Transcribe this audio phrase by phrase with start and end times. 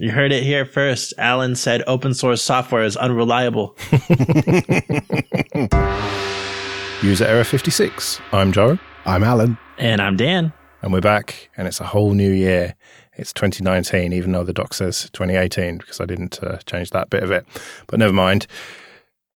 [0.00, 1.12] You heard it here first.
[1.18, 3.76] Alan said open source software is unreliable.
[7.02, 8.20] User error 56.
[8.30, 8.78] I'm Joe.
[9.06, 9.58] I'm Alan.
[9.76, 10.52] And I'm Dan.
[10.82, 12.76] And we're back, and it's a whole new year.
[13.14, 17.24] It's 2019, even though the doc says 2018, because I didn't uh, change that bit
[17.24, 17.44] of it.
[17.88, 18.46] But never mind.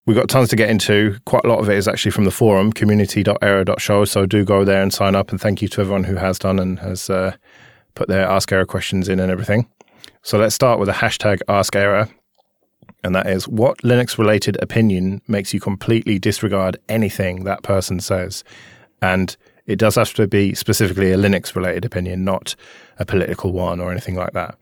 [0.05, 1.19] We've got tons to get into.
[1.25, 4.05] Quite a lot of it is actually from the forum, community.error.show.
[4.05, 5.29] So do go there and sign up.
[5.29, 7.35] And thank you to everyone who has done and has uh,
[7.95, 9.67] put their Ask Error questions in and everything.
[10.25, 12.07] So let's start with a hashtag Ask error,
[13.03, 18.45] And that is what Linux related opinion makes you completely disregard anything that person says?
[19.01, 22.55] And it does have to be specifically a Linux related opinion, not
[22.97, 24.57] a political one or anything like that.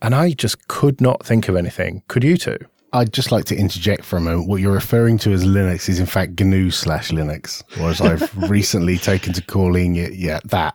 [0.00, 2.02] And I just could not think of anything.
[2.08, 2.56] Could you two?
[2.94, 4.48] I'd just like to interject for a moment.
[4.48, 8.34] What you're referring to as Linux is in fact GNU slash Linux, or as I've
[8.50, 10.74] recently taken to calling it, yeah, that.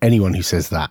[0.00, 0.90] Anyone who says that,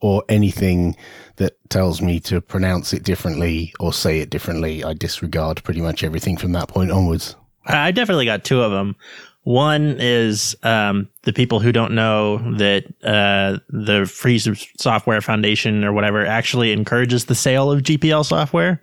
[0.00, 0.96] or anything
[1.42, 6.04] that tells me to pronounce it differently or say it differently, I disregard pretty much
[6.04, 7.34] everything from that point onwards.
[7.66, 8.96] I definitely got two of them.
[9.44, 14.38] One is um, the people who don't know that uh, the Free
[14.78, 18.80] Software Foundation or whatever actually encourages the sale of GPL software.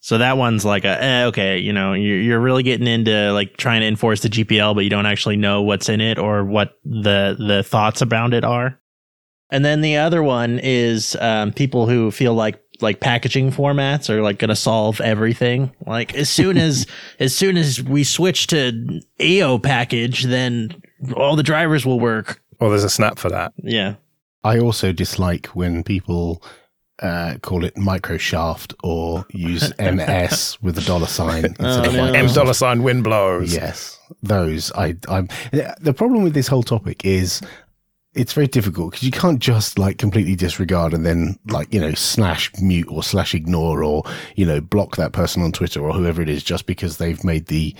[0.00, 3.56] So that one's like a eh, okay, you know, you're, you're really getting into like
[3.56, 6.78] trying to enforce the GPL, but you don't actually know what's in it or what
[6.84, 8.80] the the thoughts around it are.
[9.50, 14.22] And then the other one is um, people who feel like like packaging formats are
[14.22, 15.72] like going to solve everything.
[15.86, 16.86] Like as soon as
[17.18, 20.80] as soon as we switch to AO package, then
[21.16, 22.40] all the drivers will work.
[22.60, 23.52] Well, there's a snap for that.
[23.62, 23.94] Yeah.
[24.44, 26.42] I also dislike when people
[27.00, 32.04] uh, call it microshaft or use MS with a dollar sign instead Oh, of no.
[32.12, 33.54] M dollar sign wind blows.
[33.54, 34.70] Yes, those.
[34.72, 34.94] I.
[35.08, 35.28] I'm.
[35.80, 37.40] The problem with this whole topic is
[38.18, 41.94] it's very difficult because you can't just like completely disregard and then like you know
[41.94, 44.02] slash mute or slash ignore or
[44.34, 47.46] you know block that person on Twitter or whoever it is just because they've made
[47.46, 47.74] the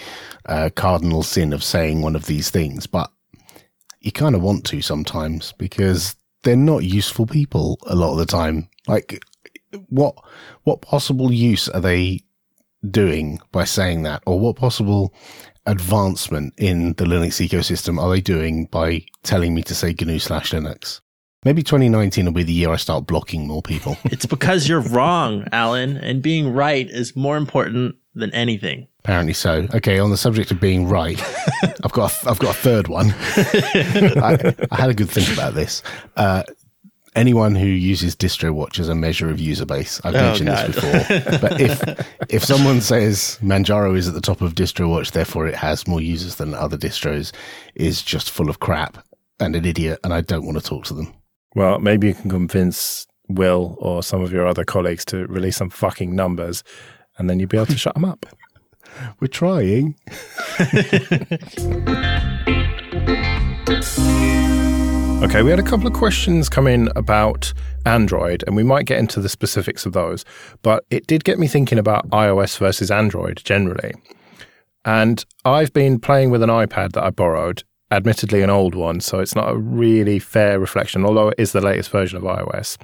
[0.46, 2.86] uh, cardinal sin of saying one of these things.
[2.86, 3.10] But
[4.00, 8.26] you kind of want to sometimes because they're not useful people a lot of the
[8.26, 8.68] time.
[8.86, 9.24] Like
[9.88, 10.14] what
[10.62, 12.20] what possible use are they
[12.88, 15.12] doing by saying that or what possible
[15.68, 20.52] advancement in the Linux ecosystem are they doing by telling me to say GNU slash
[20.52, 21.00] Linux?
[21.44, 23.96] Maybe 2019 will be the year I start blocking more people.
[24.06, 28.88] It's because you're wrong, Alan, and being right is more important than anything.
[29.00, 29.68] Apparently so.
[29.72, 31.22] Okay, on the subject of being right,
[31.84, 33.14] I've got a, I've got a third one.
[33.36, 35.82] I, I had a good think about this.
[36.16, 36.42] Uh,
[37.14, 40.68] anyone who uses DistroWatch as a measure of user base, I've Oh, mentioned God.
[40.68, 41.38] this before.
[41.40, 45.86] but if if someone says Manjaro is at the top of DistroWatch, therefore it has
[45.86, 47.32] more users than other distros,
[47.74, 49.04] is just full of crap
[49.40, 51.12] and an idiot, and I don't want to talk to them.
[51.54, 55.70] Well, maybe you can convince Will or some of your other colleagues to release some
[55.70, 56.62] fucking numbers,
[57.18, 58.26] and then you'll be able to shut them up.
[59.20, 59.96] We're trying.
[65.20, 67.52] Okay, we had a couple of questions come in about
[67.84, 70.24] Android, and we might get into the specifics of those,
[70.62, 73.92] but it did get me thinking about iOS versus Android generally.
[74.84, 79.18] And I've been playing with an iPad that I borrowed, admittedly an old one, so
[79.18, 82.78] it's not a really fair reflection, although it is the latest version of iOS.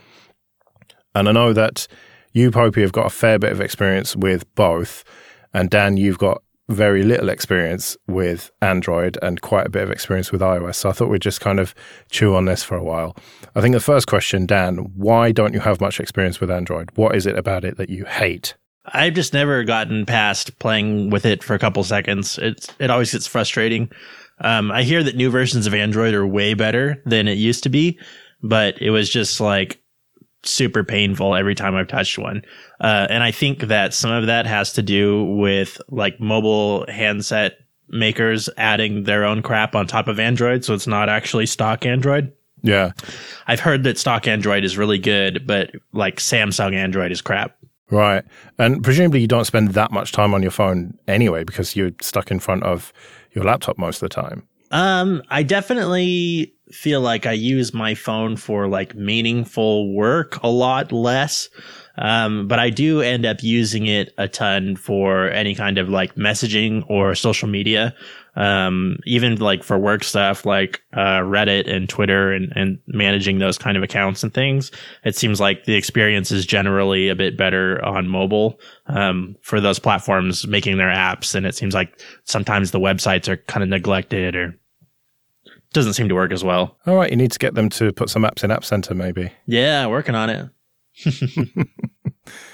[1.15, 1.87] And I know that
[2.33, 5.05] you, Popey, have got a fair bit of experience with both,
[5.55, 10.32] and Dan, you've got very little experience with Android and quite a bit of experience
[10.32, 10.76] with iOS.
[10.76, 11.75] So I thought we'd just kind of
[12.10, 13.16] chew on this for a while.
[13.54, 16.91] I think the first question, Dan, why don't you have much experience with Android?
[16.94, 18.54] What is it about it that you hate?
[18.86, 22.38] I've just never gotten past playing with it for a couple seconds.
[22.38, 23.91] It's it always gets frustrating.
[24.41, 27.69] Um, I hear that new versions of Android are way better than it used to
[27.69, 27.98] be,
[28.42, 29.80] but it was just like
[30.44, 32.43] super painful every time I've touched one.
[32.81, 37.59] Uh, and I think that some of that has to do with like mobile handset
[37.88, 42.33] makers adding their own crap on top of Android, so it's not actually stock Android.
[42.62, 42.93] Yeah.
[43.47, 47.56] I've heard that stock Android is really good, but like Samsung Android is crap.
[47.91, 48.24] Right.
[48.59, 52.30] And presumably you don't spend that much time on your phone anyway because you're stuck
[52.30, 52.92] in front of
[53.33, 54.48] your laptop most of the time.
[54.71, 60.93] Um, I definitely feel like I use my phone for like meaningful work a lot
[60.93, 61.49] less.
[61.97, 66.16] Um, but I do end up using it a ton for any kind of like
[66.16, 67.95] messaging or social media.
[68.34, 73.59] Um, even like for work stuff like, uh, Reddit and Twitter and, and managing those
[73.59, 74.72] kind of accounts and things.
[75.05, 79.78] It seems like the experience is generally a bit better on mobile, um, for those
[79.78, 81.37] platforms making their apps.
[81.37, 84.59] And it seems like sometimes the websites are kind of neglected or
[85.74, 86.78] doesn't seem to work as well.
[86.86, 87.10] All right.
[87.10, 89.30] You need to get them to put some apps in App Center, maybe.
[89.47, 90.48] Yeah, working on it.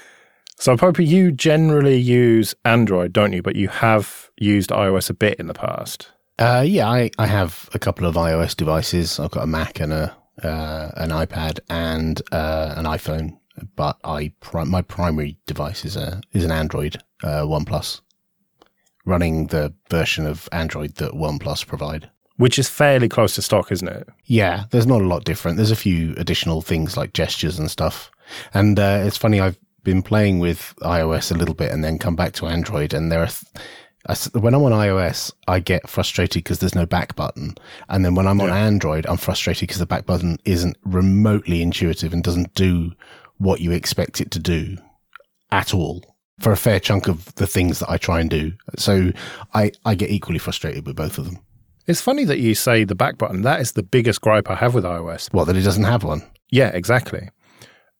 [0.61, 3.41] So, Popey, you generally use Android, don't you?
[3.41, 6.11] But you have used iOS a bit in the past.
[6.37, 9.19] Uh, yeah, I, I have a couple of iOS devices.
[9.19, 13.39] I've got a Mac and a uh, an iPad and uh, an iPhone,
[13.75, 18.01] but I my primary device is a is an Android uh, OnePlus,
[19.03, 22.11] running the version of Android that OnePlus provide.
[22.41, 24.09] Which is fairly close to stock, isn't it?
[24.25, 25.57] Yeah, there's not a lot different.
[25.57, 28.09] There's a few additional things like gestures and stuff.
[28.51, 32.15] And uh, it's funny, I've been playing with iOS a little bit and then come
[32.15, 33.27] back to Android, and there are.
[33.27, 37.53] Th- when I'm on iOS, I get frustrated because there's no back button.
[37.89, 38.45] And then when I'm yeah.
[38.45, 42.93] on Android, I'm frustrated because the back button isn't remotely intuitive and doesn't do
[43.37, 44.77] what you expect it to do
[45.51, 48.53] at all for a fair chunk of the things that I try and do.
[48.77, 49.11] So
[49.53, 51.37] I, I get equally frustrated with both of them.
[51.91, 53.41] It's funny that you say the back button.
[53.41, 55.27] That is the biggest gripe I have with iOS.
[55.33, 56.23] What, that it doesn't have one?
[56.49, 57.27] Yeah, exactly.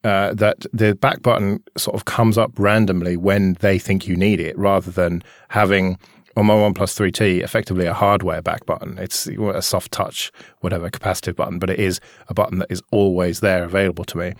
[0.05, 4.39] Uh, that the back button sort of comes up randomly when they think you need
[4.39, 5.99] it, rather than having
[6.37, 8.97] on my OnePlus 3T effectively a hardware back button.
[8.97, 11.99] It's a soft touch, whatever capacitive button, but it is
[12.29, 14.33] a button that is always there available to me.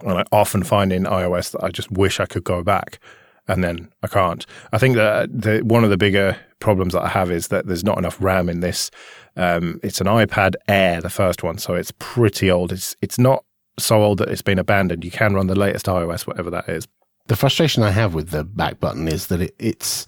[0.00, 2.98] And I often find in iOS that I just wish I could go back
[3.46, 4.44] and then I can't.
[4.72, 7.84] I think that the, one of the bigger problems that I have is that there's
[7.84, 8.90] not enough RAM in this.
[9.36, 12.72] Um, it's an iPad Air, the first one, so it's pretty old.
[12.72, 13.44] It's it's not
[13.78, 15.04] so old that it's been abandoned.
[15.04, 16.88] You can run the latest iOS, whatever that is.
[17.26, 20.06] The frustration I have with the back button is that it, it's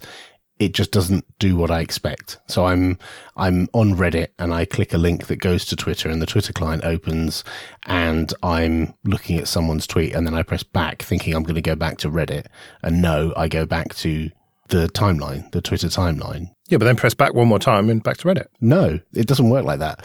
[0.57, 2.39] it just doesn't do what I expect.
[2.47, 2.97] So I'm
[3.35, 6.53] I'm on Reddit and I click a link that goes to Twitter and the Twitter
[6.53, 7.43] client opens
[7.85, 11.61] and I'm looking at someone's tweet and then I press back thinking I'm going to
[11.61, 12.47] go back to Reddit
[12.81, 14.31] and no, I go back to
[14.69, 16.49] the timeline, the Twitter timeline.
[16.67, 18.47] Yeah, but then press back one more time and back to Reddit.
[18.59, 20.03] No, it doesn't work like that.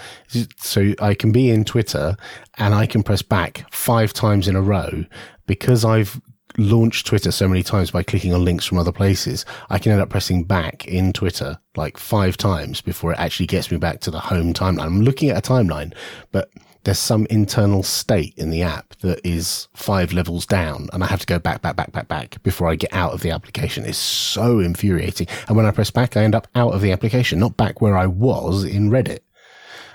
[0.59, 2.17] So I can be in Twitter
[2.59, 5.05] and I can press back five times in a row
[5.47, 6.21] because I've
[6.59, 9.45] launched Twitter so many times by clicking on links from other places.
[9.71, 13.71] I can end up pressing back in Twitter like five times before it actually gets
[13.71, 14.85] me back to the home timeline.
[14.85, 15.95] I'm looking at a timeline,
[16.31, 16.51] but
[16.85, 21.21] there's some internal state in the app that is five levels down and I have
[21.21, 23.85] to go back, back, back, back, back before I get out of the application.
[23.85, 25.29] It's so infuriating.
[25.47, 27.97] And when I press back, I end up out of the application, not back where
[27.97, 29.21] I was in Reddit.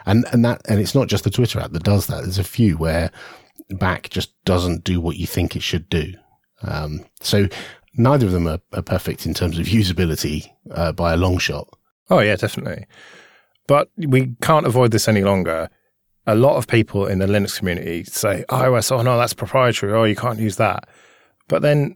[0.05, 2.21] And, and that, and it's not just the Twitter app that does that.
[2.21, 3.11] There's a few where
[3.69, 6.13] back just doesn't do what you think it should do.
[6.61, 7.47] Um, so
[7.95, 11.67] neither of them are, are, perfect in terms of usability uh, by a long shot.
[12.09, 12.85] Oh yeah, definitely.
[13.67, 15.69] But we can't avoid this any longer
[16.27, 19.93] a lot of people in the Linux community say oh, iOS, oh no, that's proprietary.
[19.93, 20.87] Oh, you can't use that.
[21.47, 21.95] But then,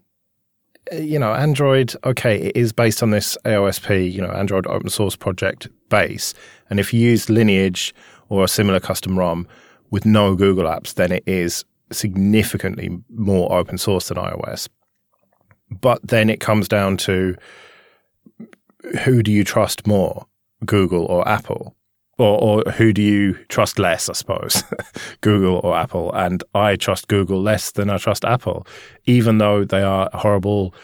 [0.90, 4.88] eh, you know, Android, okay, it is based on this AOSP, you know, Android open
[4.88, 6.32] source project base.
[6.70, 7.94] And if you use Lineage
[8.30, 9.46] or a similar custom ROM
[9.90, 14.66] with no Google apps, then it is significantly more open source than iOS.
[15.70, 17.36] But then it comes down to
[19.04, 20.26] who do you trust more,
[20.64, 21.76] Google or Apple?
[22.18, 24.62] Or, or who do you trust less, I suppose,
[25.20, 26.12] Google or Apple?
[26.12, 28.66] And I trust Google less than I trust Apple,
[29.06, 30.74] even though they are a horrible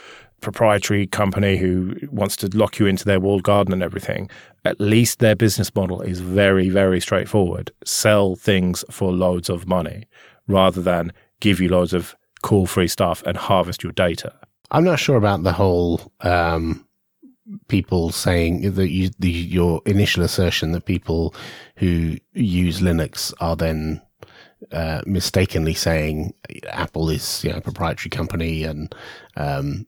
[0.40, 4.30] proprietary company who wants to lock you into their walled garden and everything.
[4.64, 7.70] At least their business model is very, very straightforward.
[7.84, 10.04] Sell things for loads of money
[10.46, 14.32] rather than give you loads of cool free stuff and harvest your data.
[14.70, 16.86] I'm not sure about the whole um,
[17.68, 21.34] people saying that you, the, your initial assertion that people
[21.76, 24.02] who use Linux are then
[24.72, 26.34] uh, mistakenly saying
[26.68, 28.94] Apple is you know, a proprietary company and
[29.36, 29.86] um,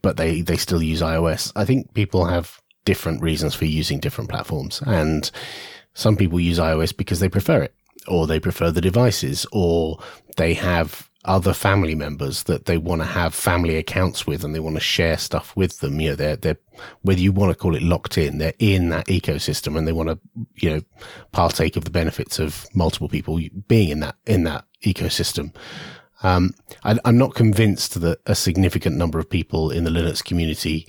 [0.00, 1.52] but they they still use iOS.
[1.56, 5.30] I think people have different reasons for using different platforms, and
[5.94, 7.74] some people use iOS because they prefer it,
[8.08, 9.98] or they prefer the devices, or
[10.36, 14.60] they have other family members that they want to have family accounts with and they
[14.60, 16.00] want to share stuff with them.
[16.00, 16.58] You know, they're, they're,
[17.02, 20.08] whether you want to call it locked in, they're in that ecosystem and they want
[20.08, 20.18] to,
[20.56, 20.80] you know,
[21.30, 25.54] partake of the benefits of multiple people being in that, in that ecosystem.
[26.24, 30.86] Um, I, I'm not convinced that a significant number of people in the Linux community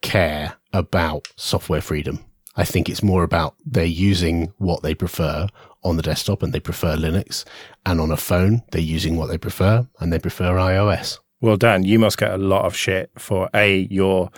[0.00, 2.24] care about software freedom.
[2.56, 5.46] I think it's more about they're using what they prefer
[5.82, 7.44] on the desktop and they prefer Linux.
[7.86, 11.18] And on a phone, they're using what they prefer and they prefer iOS.
[11.40, 14.30] Well, Dan, you must get a lot of shit for A, your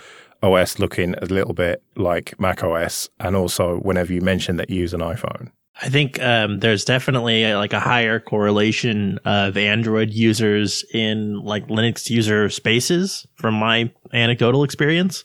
[0.43, 4.77] OS looking a little bit like Mac OS, and also whenever you mention that you
[4.77, 5.51] use an iPhone.
[5.81, 11.67] I think um, there's definitely a, like a higher correlation of Android users in like
[11.67, 15.23] Linux user spaces from my anecdotal experience.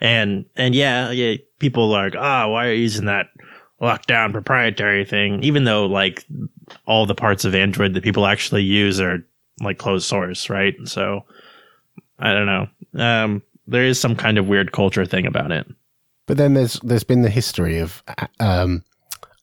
[0.00, 3.26] And, and yeah, yeah, people are like, ah, oh, why are you using that
[3.80, 5.42] lockdown proprietary thing?
[5.42, 6.24] Even though like
[6.86, 9.24] all the parts of Android that people actually use are
[9.60, 10.74] like closed source, right?
[10.84, 11.24] So
[12.18, 12.68] I don't know.
[13.02, 15.66] Um, there is some kind of weird culture thing about it.
[16.26, 18.02] But then there's there's been the history of
[18.40, 18.84] um,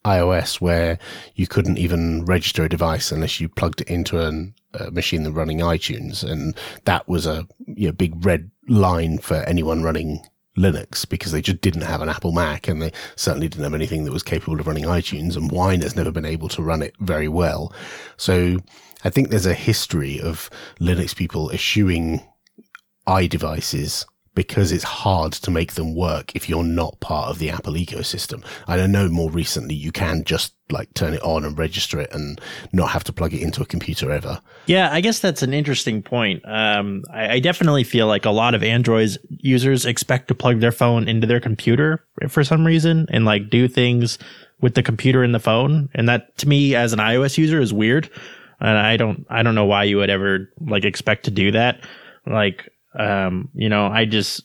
[0.06, 1.00] iOS where
[1.36, 5.32] you couldn't even register a device unless you plugged it into an, a machine that
[5.32, 10.24] running iTunes, and that was a you know, big red line for anyone running
[10.58, 14.06] Linux because they just didn't have an Apple Mac and they certainly didn't have anything
[14.06, 16.96] that was capable of running iTunes and Wine has never been able to run it
[17.00, 17.74] very well.
[18.18, 18.60] So
[19.04, 22.22] I think there's a history of Linux people eschewing
[23.08, 27.74] iDevices because it's hard to make them work if you're not part of the Apple
[27.74, 28.44] ecosystem.
[28.68, 32.42] I know more recently you can just like turn it on and register it and
[32.74, 34.42] not have to plug it into a computer ever.
[34.66, 36.44] Yeah, I guess that's an interesting point.
[36.46, 40.72] Um, I, I, definitely feel like a lot of Android users expect to plug their
[40.72, 44.18] phone into their computer for some reason and like do things
[44.60, 45.90] with the computer and the phone.
[45.94, 48.10] And that to me as an iOS user is weird.
[48.60, 51.86] And I don't, I don't know why you would ever like expect to do that.
[52.26, 54.44] Like, um, you know, I just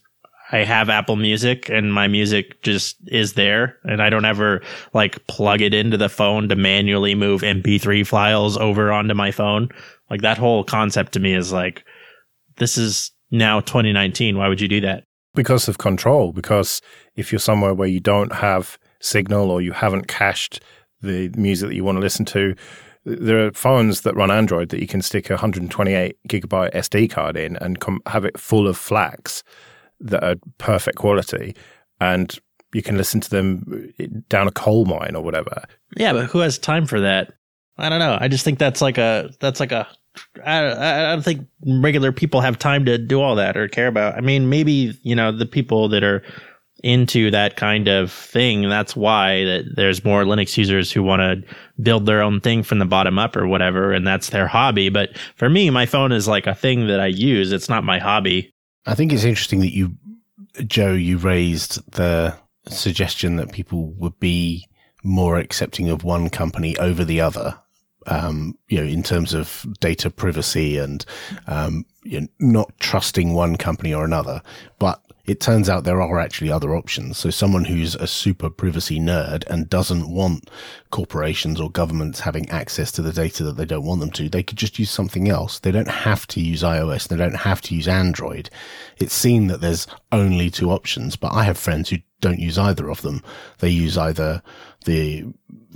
[0.52, 5.24] I have Apple Music and my music just is there and I don't ever like
[5.26, 9.68] plug it into the phone to manually move MP3 files over onto my phone.
[10.10, 11.84] Like that whole concept to me is like
[12.56, 14.36] this is now 2019.
[14.36, 15.04] Why would you do that?
[15.34, 16.32] Because of control.
[16.32, 16.82] Because
[17.14, 20.60] if you're somewhere where you don't have signal or you haven't cached
[21.00, 22.56] the music that you want to listen to,
[23.18, 27.36] there are phones that run Android that you can stick a 128 gigabyte SD card
[27.36, 29.42] in and com- have it full of FLACs
[30.00, 31.54] that are perfect quality,
[32.00, 32.38] and
[32.72, 35.62] you can listen to them eh, down a coal mine or whatever.
[35.96, 37.32] Yeah, but who has time for that?
[37.78, 38.18] I don't know.
[38.20, 39.88] I just think that's like a that's like a
[40.44, 44.16] I, I don't think regular people have time to do all that or care about.
[44.16, 46.22] I mean, maybe you know the people that are
[46.82, 48.68] into that kind of thing.
[48.68, 52.78] That's why that there's more Linux users who want to build their own thing from
[52.78, 54.88] the bottom up or whatever, and that's their hobby.
[54.88, 57.52] But for me, my phone is like a thing that I use.
[57.52, 58.52] It's not my hobby.
[58.86, 59.96] I think it's interesting that you,
[60.66, 62.36] Joe, you raised the
[62.68, 64.66] suggestion that people would be
[65.02, 67.58] more accepting of one company over the other.
[68.06, 71.04] Um, you know, in terms of data privacy and
[71.46, 74.40] um, you know, not trusting one company or another.
[74.78, 77.18] But it turns out there are actually other options.
[77.18, 80.50] So someone who's a super privacy nerd and doesn't want
[80.90, 84.42] corporations or governments having access to the data that they don't want them to, they
[84.42, 85.58] could just use something else.
[85.58, 87.08] They don't have to use iOS.
[87.08, 88.50] They don't have to use Android.
[88.98, 92.90] It's seen that there's only two options, but I have friends who don't use either
[92.90, 93.22] of them.
[93.58, 94.42] They use either
[94.84, 95.26] the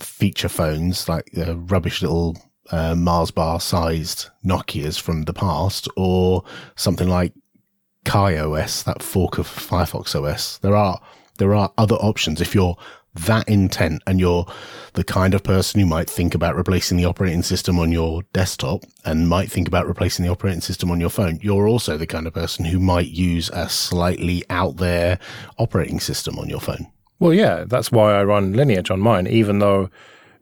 [0.01, 2.37] feature phones, like the rubbish little
[2.71, 6.45] uh, Mars bar sized Nokias from the past, or
[6.77, 7.33] something like
[8.05, 10.59] KaiOS, that fork of Firefox OS.
[10.59, 11.01] There are
[11.39, 12.77] there are other options if you're
[13.15, 14.47] that intent and you're
[14.95, 18.85] the kind of person who might think about replacing the operating system on your desktop
[19.05, 22.27] and might think about replacing the operating system on your phone, you're also the kind
[22.27, 25.19] of person who might use a slightly out there
[25.59, 26.91] operating system on your phone.
[27.21, 29.91] Well, yeah, that's why I run Lineage on mine, even though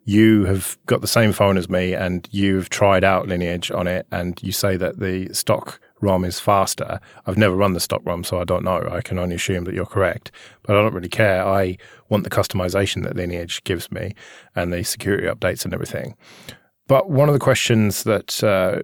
[0.05, 4.07] you have got the same phone as me and you've tried out Lineage on it
[4.11, 7.01] and you say that the stock ROM is faster.
[7.27, 8.87] I've never run the stock ROM, so I don't know.
[8.91, 10.31] I can only assume that you're correct,
[10.63, 11.47] but I don't really care.
[11.47, 11.79] I
[12.09, 14.15] want the customization that Lineage gives me
[14.55, 16.17] and the security updates and everything.
[16.89, 18.83] But one of the questions that uh,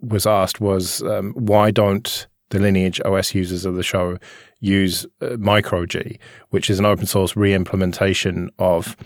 [0.00, 4.18] was asked was um, why don't the Lineage OS users of the show
[4.60, 6.18] use uh, MicroG,
[6.50, 8.96] which is an open source re implementation of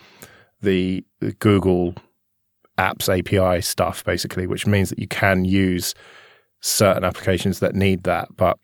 [0.61, 1.05] the
[1.39, 1.95] Google
[2.79, 5.95] Apps API stuff, basically, which means that you can use
[6.65, 8.35] certain applications that need that.
[8.37, 8.59] But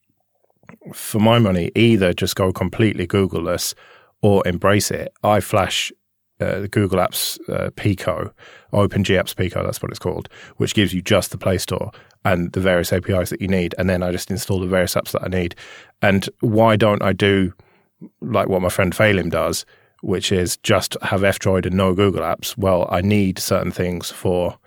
[0.95, 3.75] for my money, either just go completely Googleless
[4.23, 5.13] or embrace it.
[5.23, 5.93] I flash
[6.41, 8.33] uh, Google Apps uh, Pico,
[8.73, 11.93] OpenGApps Pico, that's what it's called, which gives you just the Play Store
[12.25, 13.75] and the various APIs that you need.
[13.77, 15.55] And then I just install the various apps that I need.
[16.01, 17.53] And why don't I do
[18.23, 19.67] like what my friend Phelim does,
[20.01, 22.57] which is just have F Droid and no Google Apps?
[22.57, 24.59] Well, I need certain things for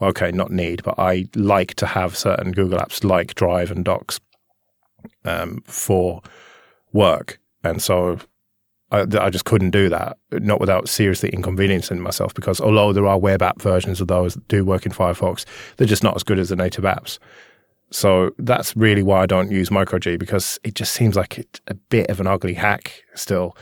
[0.00, 4.20] okay, not need, but I like to have certain Google apps like Drive and Docs
[5.24, 6.22] um, for
[6.92, 7.38] work.
[7.62, 8.18] And so
[8.90, 13.18] I, I, just couldn't do that, not without seriously inconveniencing myself, because although there are
[13.18, 15.44] web app versions of those that do work in Firefox,
[15.76, 17.18] they're just not as good as the native apps.
[17.90, 22.08] So that's really why I don't use MicroG, because it just seems like a bit
[22.08, 23.56] of an ugly hack still.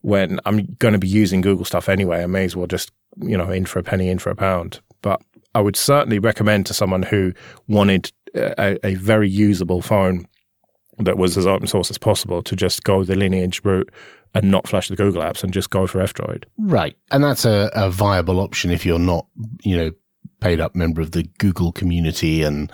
[0.00, 3.36] When I'm going to be using Google stuff anyway, I may as well just, you
[3.36, 4.80] know, in for a penny, in for a pound.
[5.02, 5.20] But
[5.56, 7.32] I would certainly recommend to someone who
[7.66, 10.28] wanted uh, a, a very usable phone
[10.98, 13.90] that was as open source as possible to just go the lineage route
[14.34, 16.44] and not flash the Google apps and just go for F-Droid.
[16.58, 16.94] Right.
[17.10, 19.26] And that's a, a viable option if you're not,
[19.62, 19.92] you know,
[20.40, 22.70] paid up member of the Google community and,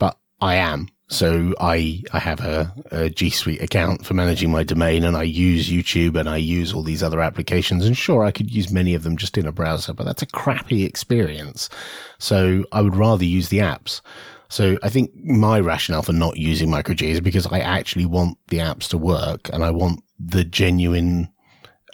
[0.00, 0.88] but I am.
[1.08, 5.22] So I I have a, a G Suite account for managing my domain, and I
[5.22, 7.86] use YouTube and I use all these other applications.
[7.86, 10.26] And sure, I could use many of them just in a browser, but that's a
[10.26, 11.70] crappy experience.
[12.18, 14.02] So I would rather use the apps.
[14.50, 18.58] So I think my rationale for not using MicroG is because I actually want the
[18.58, 21.28] apps to work, and I want the genuine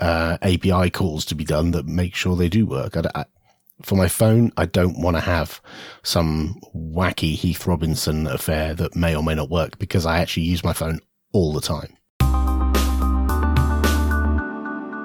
[0.01, 2.97] uh, API calls to be done that make sure they do work.
[2.97, 3.25] I, I,
[3.85, 5.61] for my phone, I don't want to have
[6.03, 10.65] some wacky Heath Robinson affair that may or may not work because I actually use
[10.65, 11.01] my phone
[11.33, 11.97] all the time.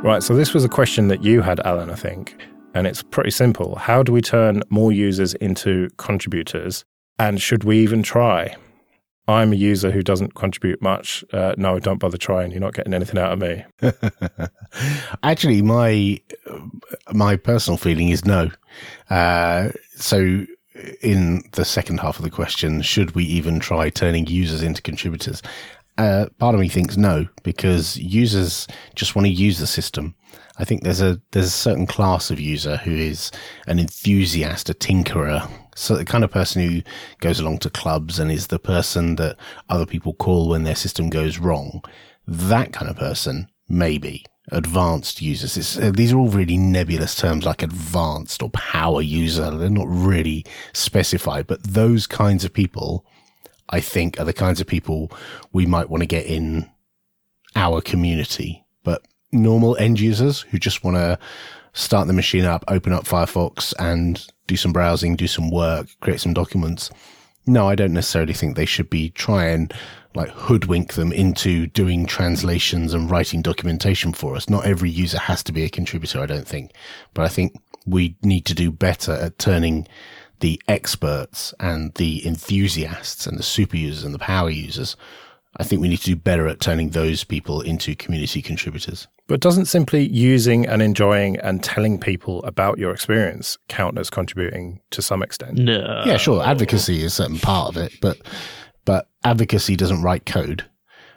[0.02, 0.24] Right.
[0.24, 2.42] So this was a question that you had, Alan, I think.
[2.74, 3.76] And it's pretty simple.
[3.76, 6.86] How do we turn more users into contributors?
[7.18, 8.56] And should we even try?
[9.30, 11.24] I'm a user who doesn't contribute much.
[11.32, 12.52] Uh, no, don't bother trying.
[12.52, 13.64] You're not getting anything out of me.
[15.24, 16.20] Actually, my
[17.14, 18.50] my personal feeling is no.
[19.10, 20.46] Uh, so,
[21.02, 25.42] in the second half of the question, should we even try turning users into contributors?
[25.98, 30.16] Uh, part of me thinks no, because users just want to use the system.
[30.58, 33.32] I think there's a there's a certain class of user who is
[33.68, 36.82] an enthusiast, a tinkerer, so the kind of person who
[37.20, 39.38] goes along to clubs and is the person that
[39.70, 41.82] other people call when their system goes wrong.
[42.28, 44.26] That kind of person, maybe.
[44.52, 45.78] Advanced users.
[45.78, 49.52] Uh, these are all really nebulous terms like advanced or power user.
[49.52, 53.06] They're not really specified, but those kinds of people,
[53.70, 55.12] I think, are the kinds of people
[55.54, 56.70] we might want to get in
[57.56, 58.66] our community.
[58.84, 61.20] But normal end users who just want to
[61.74, 66.20] start the machine up, open up Firefox and do some browsing, do some work, create
[66.20, 66.90] some documents.
[67.46, 69.70] No, I don't necessarily think they should be trying
[70.16, 74.50] like hoodwink them into doing translations and writing documentation for us.
[74.50, 76.72] Not every user has to be a contributor, I don't think.
[77.14, 79.88] But I think we need to do better at turning
[80.40, 84.96] the experts and the enthusiasts and the super users and the power users.
[85.58, 89.08] I think we need to do better at turning those people into community contributors.
[89.28, 94.82] But doesn't simply using and enjoying and telling people about your experience count as contributing
[94.92, 95.58] to some extent?
[95.58, 96.04] No.
[96.06, 96.44] Yeah, sure.
[96.44, 98.18] Advocacy is a certain part of it, but
[98.86, 100.66] but advocacy doesn't write code.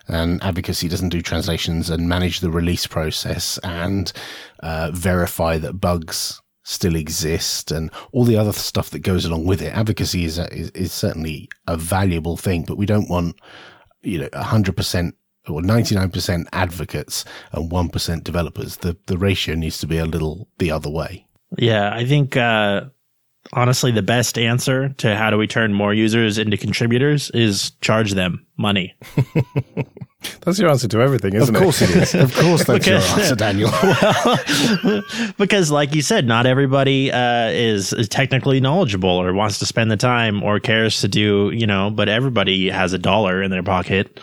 [0.08, 4.12] And advocacy doesn't do translations and manage the release process and
[4.60, 9.62] uh, verify that bugs still exist and all the other stuff that goes along with
[9.62, 9.72] it.
[9.74, 13.36] Advocacy is, a, is, is certainly a valuable thing, but we don't want,
[14.02, 15.14] you know, hundred percent
[15.48, 18.76] or 99% advocates and 1% developers.
[18.78, 21.26] The, the ratio needs to be a little the other way.
[21.58, 22.82] Yeah, I think, uh,
[23.52, 28.12] honestly, the best answer to how do we turn more users into contributors is charge
[28.12, 28.94] them money.
[30.42, 31.58] That's your answer to everything, isn't it?
[31.58, 32.14] Of course it, it is.
[32.14, 33.70] Of course that's because, your answer, Daniel.
[34.84, 35.02] well,
[35.38, 39.90] because, like you said, not everybody uh, is, is technically knowledgeable or wants to spend
[39.90, 43.62] the time or cares to do, you know, but everybody has a dollar in their
[43.62, 44.20] pocket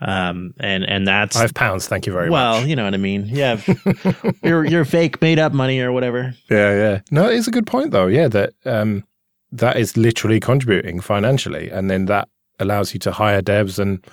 [0.00, 1.86] um, and and that's five pounds.
[1.86, 2.60] Thank you very well, much.
[2.60, 3.26] Well, you know what I mean.
[3.26, 3.60] Yeah,
[4.42, 6.34] your your fake made up money or whatever.
[6.50, 7.00] Yeah, yeah.
[7.10, 8.06] No, it's a good point though.
[8.06, 9.04] Yeah, that um,
[9.52, 14.04] that is literally contributing financially, and then that allows you to hire devs and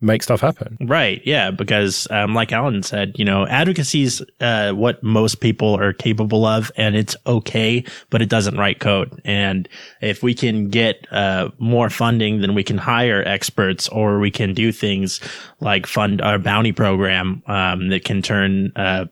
[0.00, 0.76] make stuff happen.
[0.80, 1.20] Right.
[1.24, 1.50] Yeah.
[1.50, 6.44] Because, um, like Alan said, you know, advocacy is uh, what most people are capable
[6.44, 9.20] of, and it's okay, but it doesn't write code.
[9.24, 9.68] And
[10.00, 14.54] if we can get uh, more funding, then we can hire experts, or we can
[14.54, 15.20] do things
[15.60, 19.04] like fund our bounty program um, that can turn uh,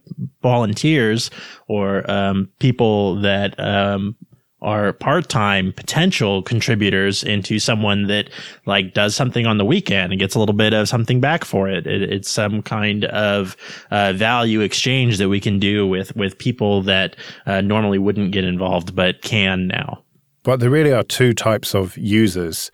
[0.42, 1.30] volunteers
[1.66, 4.16] or um, people that um,
[4.60, 8.28] are part-time potential contributors into someone that
[8.66, 11.68] like does something on the weekend and gets a little bit of something back for
[11.68, 11.86] it.
[11.86, 13.56] it it's some kind of
[13.90, 17.14] uh, value exchange that we can do with with people that
[17.46, 20.02] uh, normally wouldn't get involved but can now.
[20.42, 22.70] But there really are two types of users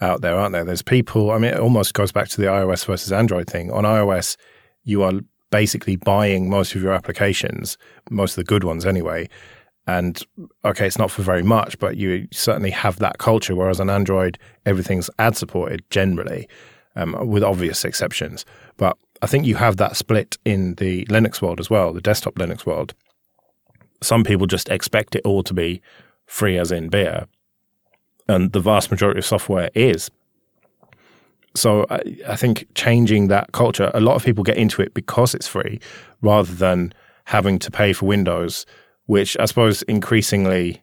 [0.00, 0.64] out there, aren't there?
[0.64, 1.30] There's people.
[1.30, 3.70] I mean, it almost goes back to the iOS versus Android thing.
[3.72, 4.36] On iOS,
[4.84, 5.12] you are
[5.50, 7.76] basically buying most of your applications,
[8.10, 9.28] most of the good ones anyway
[9.88, 10.22] and
[10.66, 13.56] okay, it's not for very much, but you certainly have that culture.
[13.56, 16.46] Whereas on Android, everything's ad supported generally,
[16.94, 18.44] um, with obvious exceptions.
[18.76, 22.34] But I think you have that split in the Linux world as well, the desktop
[22.34, 22.92] Linux world.
[24.02, 25.80] Some people just expect it all to be
[26.26, 27.26] free, as in beer,
[28.28, 30.10] and the vast majority of software is.
[31.54, 35.34] So I, I think changing that culture, a lot of people get into it because
[35.34, 35.80] it's free,
[36.20, 36.92] rather than
[37.24, 38.66] having to pay for Windows
[39.08, 40.82] which I suppose increasingly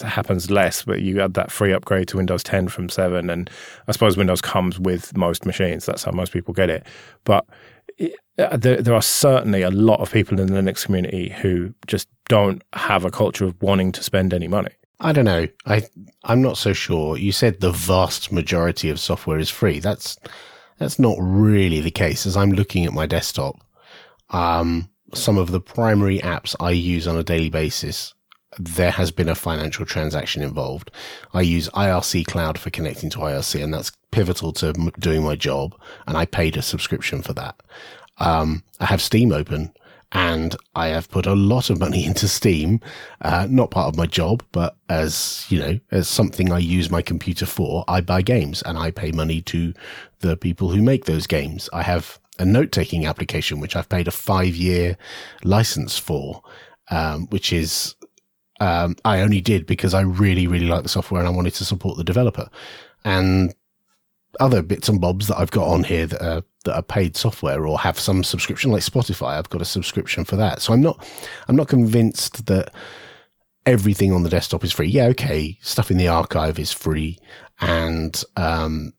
[0.00, 3.28] happens less, but you had that free upgrade to Windows 10 from 7.
[3.28, 3.50] And
[3.88, 5.84] I suppose Windows comes with most machines.
[5.84, 6.86] That's how most people get it.
[7.24, 7.44] But
[7.98, 11.74] it, uh, there, there, are certainly a lot of people in the Linux community who
[11.88, 14.70] just don't have a culture of wanting to spend any money.
[15.00, 15.48] I don't know.
[15.66, 15.82] I
[16.22, 17.16] I'm not so sure.
[17.16, 19.80] You said the vast majority of software is free.
[19.80, 20.16] That's
[20.78, 22.26] that's not really the case.
[22.26, 23.60] As I'm looking at my desktop,
[24.30, 28.14] um, some of the primary apps I use on a daily basis,
[28.58, 30.90] there has been a financial transaction involved.
[31.32, 35.36] I use IRC Cloud for connecting to IRC, and that's pivotal to m- doing my
[35.36, 35.74] job.
[36.06, 37.60] And I paid a subscription for that.
[38.18, 39.72] Um, I have Steam open
[40.12, 42.80] and I have put a lot of money into Steam,
[43.20, 47.02] uh, not part of my job, but as, you know, as something I use my
[47.02, 49.74] computer for, I buy games and I pay money to
[50.20, 51.68] the people who make those games.
[51.72, 54.96] I have a note taking application, which I've paid a five year
[55.42, 56.42] license for,
[56.90, 57.94] um, which is,
[58.60, 61.64] um, I only did because I really, really like the software and I wanted to
[61.64, 62.48] support the developer.
[63.04, 63.54] And
[64.40, 67.66] other bits and bobs that I've got on here that are that are paid software
[67.66, 69.36] or have some subscription, like Spotify.
[69.36, 70.62] I've got a subscription for that.
[70.62, 71.06] So I'm not
[71.46, 72.72] I'm not convinced that
[73.66, 74.88] everything on the desktop is free.
[74.88, 77.18] Yeah, okay, stuff in the archive is free,
[77.60, 78.92] and um,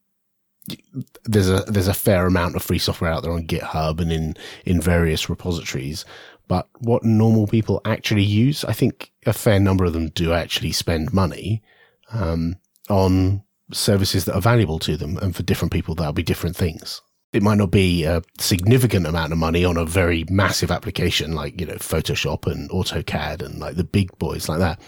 [1.25, 4.35] there's a there's a fair amount of free software out there on GitHub and in
[4.65, 6.05] in various repositories.
[6.47, 10.71] But what normal people actually use, I think a fair number of them do actually
[10.73, 11.63] spend money
[12.11, 12.57] um,
[12.89, 15.17] on services that are valuable to them.
[15.17, 17.01] And for different people, that'll be different things.
[17.33, 21.59] It might not be a significant amount of money on a very massive application like,
[21.59, 24.79] you know, Photoshop and AutoCAD and like the big boys like that.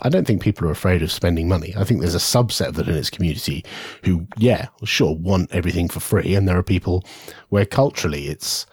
[0.00, 1.74] But I don't think people are afraid of spending money.
[1.76, 3.64] I think there's a subset of the Linux community
[4.04, 6.34] who, yeah, sure, want everything for free.
[6.34, 7.04] And there are people
[7.48, 8.66] where culturally it's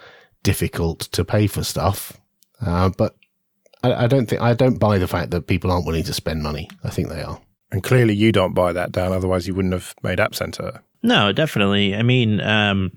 [0.44, 2.20] difficult to pay for stuff.
[2.66, 3.16] Uh, but
[3.84, 6.44] I, I don't think, I don't buy the fact that people aren't willing to spend
[6.44, 6.70] money.
[6.84, 7.40] I think they are.
[7.72, 10.82] And clearly you don't buy that down, otherwise you wouldn't have made App Center.
[11.04, 11.96] No, definitely.
[11.96, 12.92] I mean, um,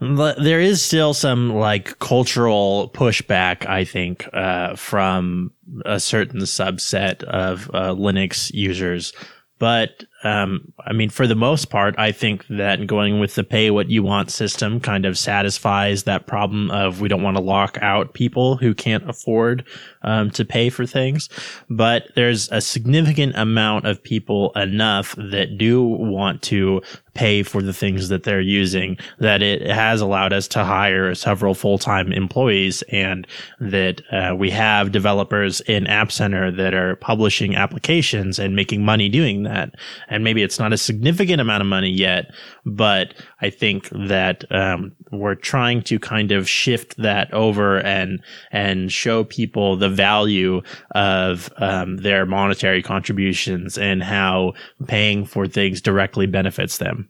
[0.00, 5.52] there is still some like cultural pushback, I think, uh, from
[5.84, 9.12] a certain subset of uh, Linux users.
[9.58, 13.70] But um, I mean, for the most part, I think that going with the pay
[13.70, 17.78] what you want system kind of satisfies that problem of we don't want to lock
[17.80, 19.64] out people who can't afford
[20.02, 21.28] um, to pay for things.
[21.70, 26.82] But there's a significant amount of people enough that do want to
[27.14, 31.54] pay for the things that they're using that it has allowed us to hire several
[31.54, 33.26] full-time employees and
[33.58, 39.08] that uh, we have developers in app center that are publishing applications and making money
[39.08, 39.74] doing that
[40.10, 42.26] and maybe it's not a significant amount of money yet,
[42.66, 48.20] but I think that um, we're trying to kind of shift that over and
[48.50, 54.52] and show people the value of um, their monetary contributions and how
[54.86, 57.08] paying for things directly benefits them.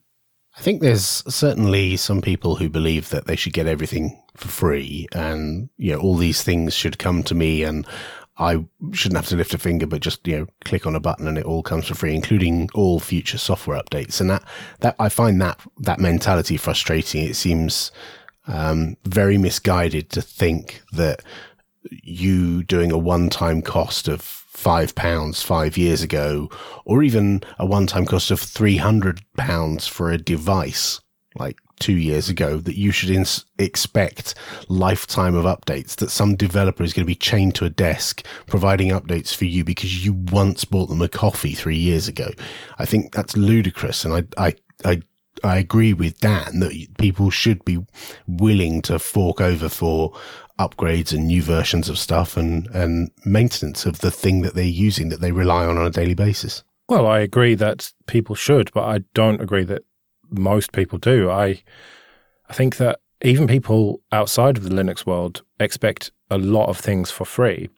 [0.57, 5.07] I think there's certainly some people who believe that they should get everything for free
[5.13, 7.87] and you know all these things should come to me and
[8.41, 11.29] I shouldn't have to lift a finger, but just, you know, click on a button
[11.29, 14.21] and it all comes for free, including all future software updates.
[14.21, 14.43] And that,
[14.81, 17.23] that I find that, that mentality frustrating.
[17.23, 17.93] It seems,
[18.47, 21.23] um, very misguided to think that
[21.91, 26.49] you doing a one time cost of five pounds five years ago,
[26.87, 31.01] or even a one time cost of 300 pounds for a device
[31.37, 34.35] like two years ago that you should ins- expect
[34.69, 38.91] lifetime of updates, that some developer is going to be chained to a desk providing
[38.91, 42.31] updates for you because you once bought them a coffee three years ago.
[42.79, 44.05] I think that's ludicrous.
[44.05, 45.03] And I, I, I,
[45.43, 47.79] I agree with Dan that people should be
[48.29, 50.13] willing to fork over for
[50.59, 55.09] upgrades and new versions of stuff and, and maintenance of the thing that they're using
[55.09, 56.63] that they rely on on a daily basis.
[56.91, 59.85] Well, I agree that people should, but I don't agree that
[60.31, 61.31] most people do.
[61.31, 61.63] I
[62.49, 67.11] I think that even people outside of the Linux world expect a lot of things
[67.11, 67.69] for free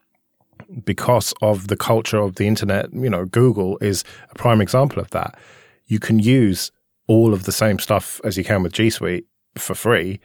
[0.84, 2.92] because of the culture of the internet.
[2.92, 5.38] You know, Google is a prime example of that.
[5.86, 6.70] You can use
[7.06, 10.20] all of the same stuff as you can with G Suite for free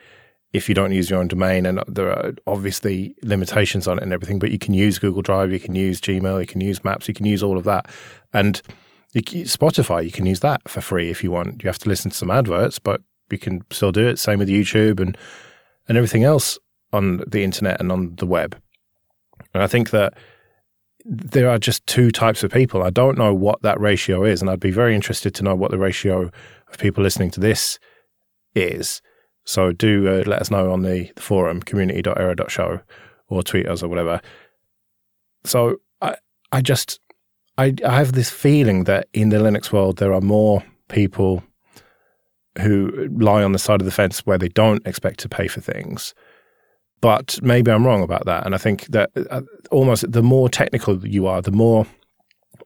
[0.54, 1.66] if you don't use your own domain.
[1.66, 5.52] And there are obviously limitations on it and everything, but you can use Google Drive,
[5.52, 7.90] you can use Gmail, you can use Maps, you can use all of that.
[8.34, 8.62] And
[9.16, 11.64] Spotify, you can use that for free if you want.
[11.64, 14.20] You have to listen to some adverts, but you can still do it.
[14.20, 15.18] Same with YouTube and
[15.88, 16.60] and everything else
[16.92, 18.58] on the internet and on the web.
[19.54, 20.14] And I think that
[21.06, 22.84] there are just two types of people.
[22.84, 25.72] I don't know what that ratio is, and I'd be very interested to know what
[25.72, 26.30] the ratio
[26.70, 27.80] of people listening to this
[28.56, 29.02] is.
[29.46, 32.82] So do uh, let us know on the, the forum, community.error.show,
[33.30, 34.22] or tweet us or whatever.
[35.46, 36.18] So I,
[36.52, 37.00] I just
[37.58, 41.44] I, I have this feeling that in the Linux world, there are more people
[42.62, 45.62] who lie on the side of the fence where they don't expect to pay for
[45.62, 46.14] things.
[47.02, 48.46] But maybe I'm wrong about that.
[48.46, 49.42] And I think that uh,
[49.72, 51.86] almost the more technical you are, the more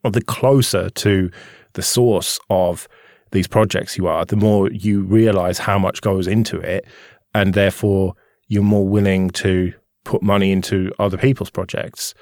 [0.04, 1.30] or the closer to
[1.74, 2.88] the source of
[3.32, 6.86] these projects you are, the more you realize how much goes into it.
[7.34, 8.16] And therefore,
[8.48, 9.74] you're more willing to
[10.04, 12.14] put money into other people's projects.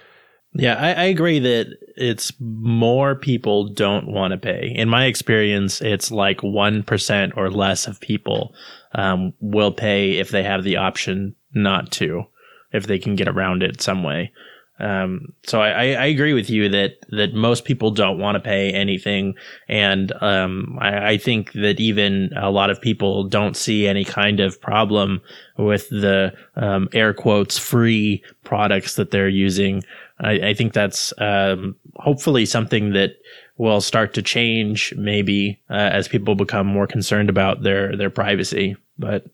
[0.54, 1.68] Yeah, I, I, agree that
[2.00, 4.74] it's more people don't want to pay.
[4.76, 8.54] In my experience, it's like 1% or less of people
[8.94, 12.24] um, will pay if they have the option not to,
[12.72, 14.32] if they can get around it some way.
[14.80, 18.72] Um, so I, I, agree with you that, that most people don't want to pay
[18.72, 19.36] anything.
[19.68, 24.40] And, um, I, I, think that even a lot of people don't see any kind
[24.40, 25.20] of problem
[25.58, 29.84] with the, um, air quotes free products that they're using.
[30.20, 33.12] I, I think that's, um, hopefully something that
[33.58, 38.76] will start to change maybe, uh, as people become more concerned about their, their privacy.
[38.98, 39.26] But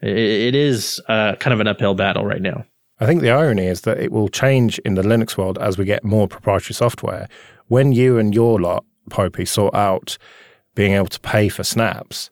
[0.00, 2.64] it, it is, uh, kind of an uphill battle right now.
[2.98, 5.84] I think the irony is that it will change in the Linux world as we
[5.84, 7.28] get more proprietary software.
[7.68, 10.16] When you and your lot, Popey, sort out
[10.74, 12.30] being able to pay for snaps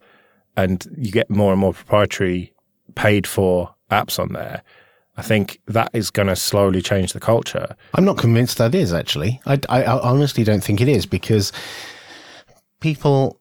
[0.56, 2.52] and you get more and more proprietary
[2.94, 4.62] paid for apps on there,
[5.16, 7.76] I think that is going to slowly change the culture.
[7.94, 9.40] I'm not convinced that is actually.
[9.46, 11.52] I, I, I honestly don't think it is because
[12.80, 13.40] people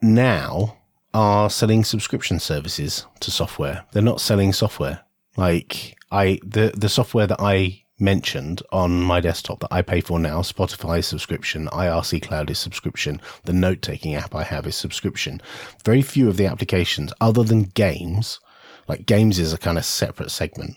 [0.00, 0.76] now
[1.14, 3.84] are selling subscription services to software.
[3.92, 5.00] They're not selling software.
[5.36, 10.18] Like I the the software that I mentioned on my desktop that I pay for
[10.18, 15.40] now, Spotify subscription, IRC Cloud is subscription, the note taking app I have is subscription.
[15.84, 18.40] Very few of the applications, other than games,
[18.88, 20.76] like games is a kind of separate segment,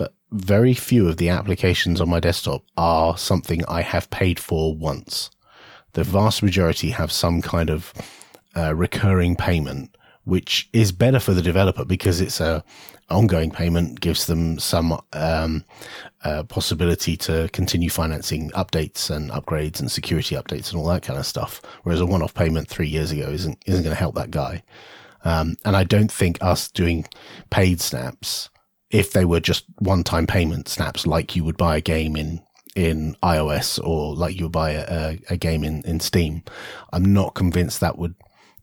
[0.00, 4.74] but very few of the applications on my desktop are something I have paid for
[4.74, 5.30] once.
[5.92, 7.92] The vast majority have some kind of
[8.56, 12.64] uh, recurring payment, which is better for the developer because it's a
[13.10, 15.64] ongoing payment gives them some um,
[16.24, 21.18] uh, possibility to continue financing updates and upgrades and security updates and all that kind
[21.18, 21.60] of stuff.
[21.82, 24.62] Whereas a one-off payment three years ago isn't isn't going to help that guy.
[25.24, 27.04] Um, and I don't think us doing
[27.50, 28.48] paid snaps,
[28.90, 32.42] if they were just one-time payment snaps, like you would buy a game in
[32.76, 36.42] in iOS or like you would buy a, a game in, in Steam,
[36.92, 38.14] I'm not convinced that would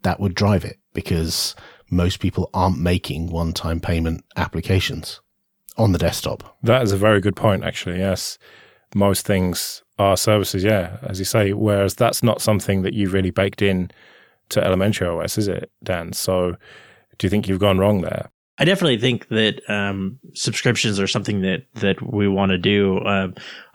[0.04, 1.56] that would drive it because
[1.90, 5.22] most people aren't making one time payment applications
[5.78, 6.58] on the desktop.
[6.63, 8.00] That is a very good point, actually.
[8.00, 8.38] Yes.
[8.96, 13.32] Most things are services, yeah, as you say, whereas that's not something that you've really
[13.32, 13.92] baked in
[14.50, 16.13] to elementary OS, is it, Dan?
[16.13, 16.56] So
[17.18, 18.30] do you think you've gone wrong there?
[18.60, 22.98] I definitely think that um, subscriptions are something that that we want to do.
[22.98, 23.28] Uh,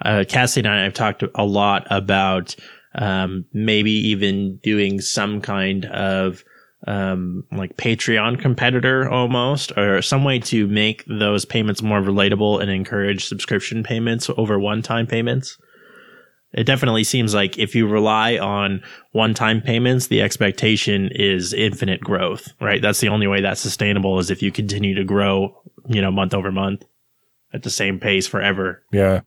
[0.05, 2.57] uh, Cassie and I have talked a lot about
[2.95, 6.45] um, maybe even doing some kind of
[6.87, 12.71] um, like Patreon competitor almost, or some way to make those payments more relatable and
[12.71, 15.59] encourage subscription payments over one time payments.
[16.53, 22.01] It definitely seems like if you rely on one time payments, the expectation is infinite
[22.01, 22.83] growth, right?
[22.83, 25.57] That's the only way that's sustainable is if you continue to grow,
[25.89, 26.85] you know, month over month
[27.55, 28.83] at the same pace forever.
[28.93, 29.21] Yeah.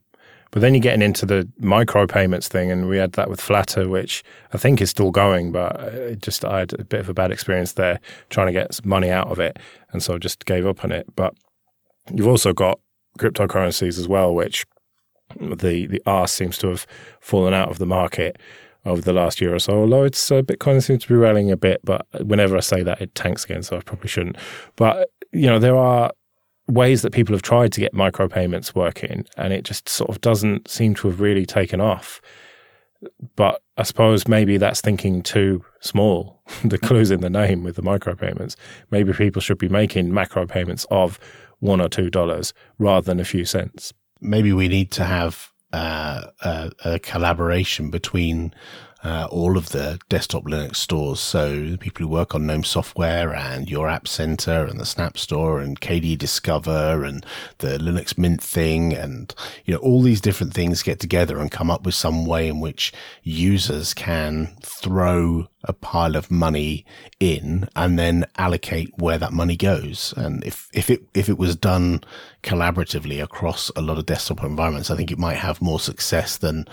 [0.51, 3.89] But then you're getting into the micro payments thing, and we had that with Flattr,
[3.89, 7.13] which I think is still going, but uh, just I had a bit of a
[7.13, 9.57] bad experience there trying to get money out of it,
[9.91, 11.13] and so I just gave up on it.
[11.15, 11.33] But
[12.13, 12.79] you've also got
[13.19, 14.65] cryptocurrencies as well, which
[15.39, 16.85] the the R seems to have
[17.19, 18.37] fallen out of the market
[18.85, 19.73] over the last year or so.
[19.73, 23.01] Although it's uh, Bitcoin seems to be rallying a bit, but whenever I say that,
[23.01, 24.37] it tanks again, so I probably shouldn't.
[24.75, 26.11] But you know, there are
[26.67, 30.69] ways that people have tried to get micropayments working, and it just sort of doesn't
[30.69, 32.21] seem to have really taken off.
[33.35, 36.41] But I suppose maybe that's thinking too small.
[36.63, 38.55] the clue's in the name with the micropayments.
[38.91, 41.19] Maybe people should be making macro payments of
[41.59, 43.93] one or two dollars rather than a few cents.
[44.21, 48.53] Maybe we need to have uh, a, a collaboration between
[49.05, 51.19] uh, all of the desktop Linux stores.
[51.19, 55.17] So the people who work on GNOME software and your App Center and the Snap
[55.17, 57.23] Store and KDE Discover and
[57.59, 59.33] the Linux Mint thing and,
[59.65, 62.59] you know, all these different things get together and come up with some way in
[62.59, 66.85] which users can throw a pile of money
[67.19, 70.13] in and then allocate where that money goes.
[70.17, 72.01] And if, if it, if it was done
[72.43, 76.65] collaboratively across a lot of desktop environments, I think it might have more success than,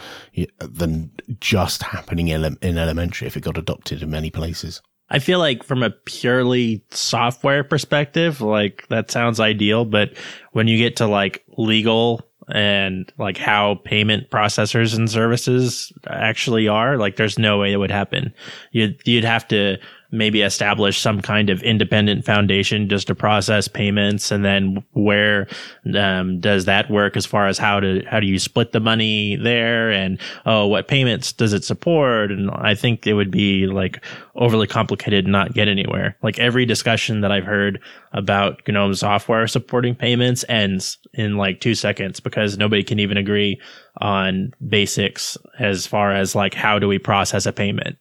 [0.59, 4.81] than just happening in, in elementary if it got adopted in many places.
[5.13, 10.17] I feel like from a purely software perspective, like that sounds ideal, but
[10.53, 16.97] when you get to like legal and like how payment processors and services actually are,
[16.97, 18.33] like there's no way it would happen.
[18.73, 19.79] You'd you'd have to
[20.13, 25.49] maybe establish some kind of independent foundation just to process payments, and then where
[25.97, 29.37] um, does that work as far as how to how do you split the money
[29.37, 32.31] there, and oh, what payments does it support?
[32.31, 34.05] And I think it would be like
[34.37, 36.17] overly complicated, and not get anywhere.
[36.23, 37.81] Like every discussion that I've heard
[38.13, 43.61] about GNOME software supporting payments ends in like two seconds because nobody can even agree
[44.01, 47.97] on basics as far as like how do we process a payment.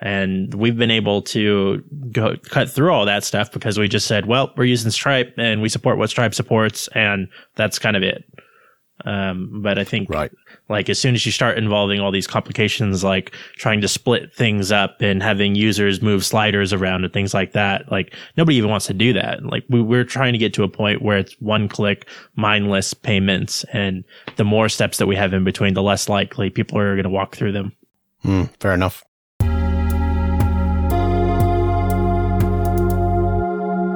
[0.00, 1.82] And we've been able to
[2.12, 5.60] go cut through all that stuff because we just said, well, we're using Stripe and
[5.60, 8.24] we support what Stripe supports, and that's kind of it.
[9.04, 10.30] Um, but I think Right.
[10.68, 14.72] like as soon as you start involving all these complications, like trying to split things
[14.72, 18.86] up and having users move sliders around and things like that, like nobody even wants
[18.86, 19.44] to do that.
[19.44, 23.64] Like we, we're trying to get to a point where it's one click, mindless payments,
[23.72, 24.02] and
[24.34, 27.08] the more steps that we have in between, the less likely people are going to
[27.10, 27.72] walk through them.
[28.24, 29.04] Mm, fair enough.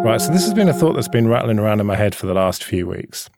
[0.04, 2.26] Right, so this has been a thought that's been rattling around in my head for
[2.26, 3.30] the last few weeks.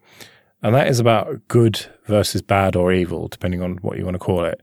[0.63, 4.19] And that is about good versus bad or evil, depending on what you want to
[4.19, 4.63] call it.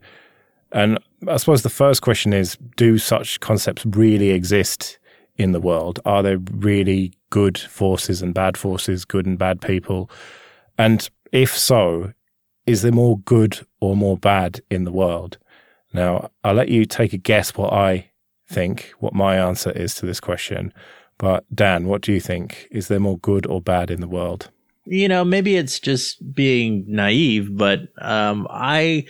[0.72, 4.98] And I suppose the first question is do such concepts really exist
[5.38, 6.00] in the world?
[6.04, 10.10] Are there really good forces and bad forces, good and bad people?
[10.80, 12.14] And if so,
[12.66, 15.38] is there more good or more bad in the world?
[15.94, 18.10] Now, I'll let you take a guess what I
[18.50, 20.74] think, what my answer is to this question.
[21.22, 22.68] But Dan, what do you think?
[22.72, 24.50] Is there more good or bad in the world?
[24.86, 29.06] you know, maybe it's just being naive, but um, I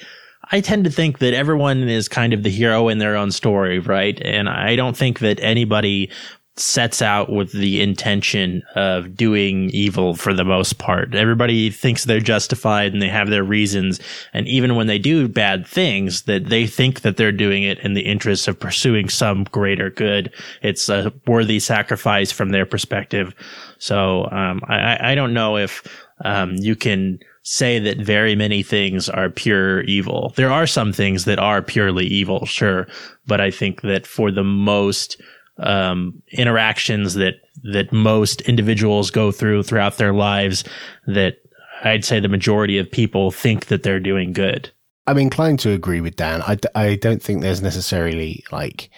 [0.52, 3.80] I tend to think that everyone is kind of the hero in their own story,
[3.80, 4.22] right?
[4.24, 6.12] And I don't think that anybody
[6.58, 11.16] sets out with the intention of doing evil for the most part.
[11.16, 14.02] Everybody thinks they're justified and they have their reasons.
[14.34, 17.94] And even when they do bad things, that they think that they're doing it in
[17.94, 20.34] the interest of pursuing some greater good.
[20.62, 23.34] It's a worthy sacrifice from their perspective.
[23.80, 25.88] So um, I, I don't know if
[26.26, 30.34] um, you can say that very many things are pure evil.
[30.36, 32.88] There are some things that are purely evil, sure,
[33.26, 35.20] but I think that for the most
[35.62, 40.64] um, interactions that that most individuals go through throughout their lives,
[41.08, 41.38] that
[41.84, 44.72] I'd say the majority of people think that they're doing good.
[45.08, 46.42] I'm inclined to agree with Dan.
[46.46, 48.90] I, d- I don't think there's necessarily like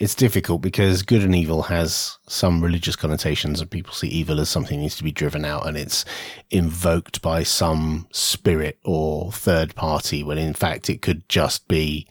[0.00, 4.48] it's difficult because good and evil has some religious connotations, and people see evil as
[4.48, 6.04] something that needs to be driven out, and it's
[6.50, 10.22] invoked by some spirit or third party.
[10.22, 12.06] When in fact it could just be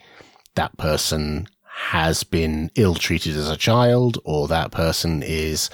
[0.56, 5.70] that person has been ill treated as a child, or that person is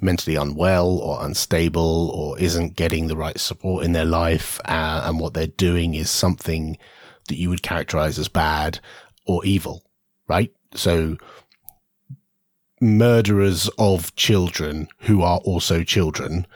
[0.00, 5.18] mentally unwell or unstable or isn't getting the right support in their life uh, and
[5.18, 6.76] what they're doing is something
[7.28, 8.78] that you would characterize as bad
[9.24, 9.82] or evil,
[10.28, 10.52] right?
[10.74, 11.16] So
[12.80, 16.46] murderers of children who are also children,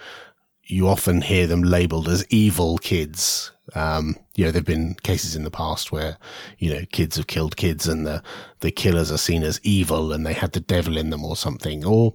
[0.64, 3.52] you often hear them labeled as evil kids.
[3.74, 6.16] Um, you know, there've been cases in the past where,
[6.58, 8.22] you know, kids have killed kids and the,
[8.60, 11.84] the killers are seen as evil and they had the devil in them or something.
[11.84, 12.14] Or,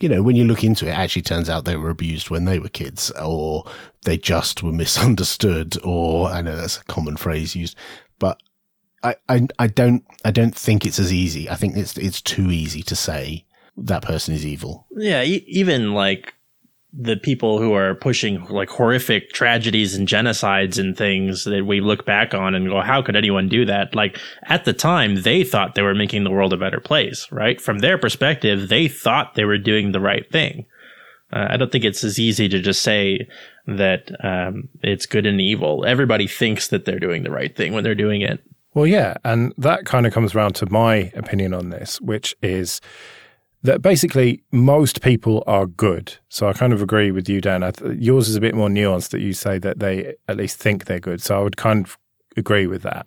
[0.00, 2.44] you know, when you look into it, it actually turns out they were abused when
[2.44, 3.64] they were kids or
[4.04, 7.76] they just were misunderstood or I know that's a common phrase used,
[8.18, 8.40] but
[9.02, 11.48] I, I, I don't, I don't think it's as easy.
[11.50, 13.44] I think it's, it's too easy to say
[13.76, 14.86] that person is evil.
[14.92, 16.34] Yeah, e- even like
[16.96, 22.06] the people who are pushing like horrific tragedies and genocides and things that we look
[22.06, 23.94] back on and go, how could anyone do that?
[23.94, 27.60] Like at the time, they thought they were making the world a better place, right?
[27.60, 30.66] From their perspective, they thought they were doing the right thing.
[31.32, 33.28] Uh, I don't think it's as easy to just say
[33.66, 35.84] that um, it's good and evil.
[35.84, 38.40] Everybody thinks that they're doing the right thing when they're doing it.
[38.72, 39.14] Well, yeah.
[39.24, 42.80] And that kind of comes around to my opinion on this, which is
[43.64, 46.14] that basically most people are good.
[46.28, 47.60] So I kind of agree with you, Dan.
[47.72, 50.84] Th- yours is a bit more nuanced that you say that they at least think
[50.84, 51.22] they're good.
[51.22, 51.98] So I would kind of
[52.36, 53.06] agree with that.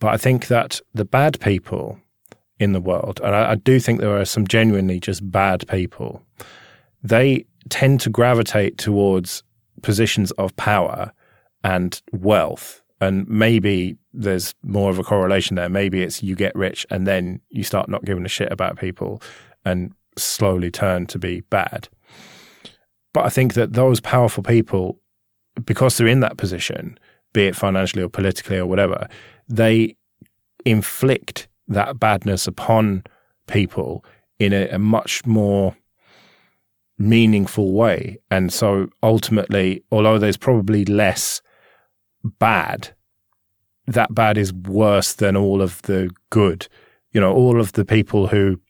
[0.00, 1.98] But I think that the bad people
[2.60, 6.22] in the world, and I, I do think there are some genuinely just bad people,
[7.02, 9.42] they tend to gravitate towards
[9.80, 11.10] positions of power
[11.62, 12.82] and wealth.
[13.00, 15.70] And maybe there's more of a correlation there.
[15.70, 19.22] Maybe it's you get rich and then you start not giving a shit about people
[19.64, 21.88] and slowly turn to be bad.
[23.12, 24.98] But I think that those powerful people,
[25.64, 26.98] because they're in that position,
[27.32, 29.08] be it financially or politically or whatever,
[29.48, 29.96] they
[30.64, 33.04] inflict that badness upon
[33.46, 34.04] people
[34.38, 35.76] in a, a much more
[36.98, 38.18] meaningful way.
[38.30, 41.42] And so ultimately, although there's probably less
[42.24, 42.94] bad,
[43.86, 46.68] that bad is worse than all of the good.
[47.12, 48.60] You know, all of the people who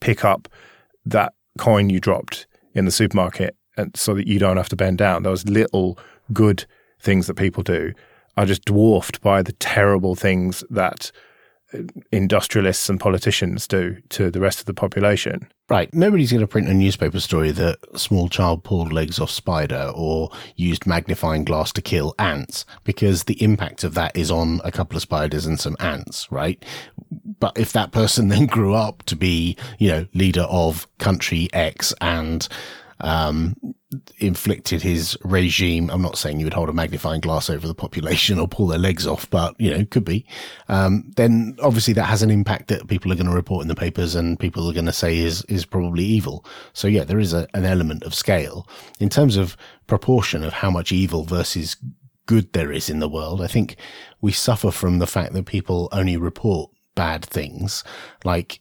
[0.00, 0.48] pick up
[1.06, 4.98] that coin you dropped in the supermarket and so that you don't have to bend
[4.98, 5.22] down.
[5.22, 5.98] Those little
[6.32, 6.64] good
[7.00, 7.92] things that people do
[8.36, 11.10] are just dwarfed by the terrible things that
[12.10, 15.48] industrialists and politicians do to the rest of the population.
[15.68, 15.92] Right.
[15.94, 20.30] Nobody's going to print a newspaper story that small child pulled legs off spider or
[20.56, 24.96] used magnifying glass to kill ants because the impact of that is on a couple
[24.96, 26.62] of spiders and some ants, right?
[27.40, 31.94] But if that person then grew up to be, you know, leader of country X
[32.00, 32.46] and
[33.00, 33.56] um,
[34.18, 35.90] inflicted his regime.
[35.90, 38.78] I'm not saying you would hold a magnifying glass over the population or pull their
[38.78, 40.26] legs off, but you know, could be.
[40.68, 43.74] Um, then obviously that has an impact that people are going to report in the
[43.74, 46.44] papers and people are going to say is, is probably evil.
[46.72, 48.68] So yeah, there is a, an element of scale
[49.00, 51.76] in terms of proportion of how much evil versus
[52.26, 53.42] good there is in the world.
[53.42, 53.76] I think
[54.20, 57.84] we suffer from the fact that people only report bad things.
[58.24, 58.60] Like